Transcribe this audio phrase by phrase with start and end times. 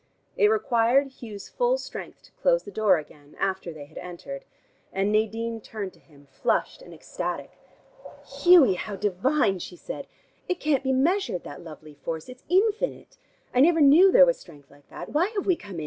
[0.35, 4.45] It required Hugh's full strength to close the door again, after they had entered,
[4.91, 7.51] and Nadine turned to him, flushed and ecstatic.
[8.25, 10.07] "Hughie, how divine!" she said.
[10.49, 12.29] "It can't be measured, that lovely force.
[12.29, 13.17] It's infinite.
[13.53, 15.09] I never knew there was strength like that.
[15.09, 15.79] Why have we come in?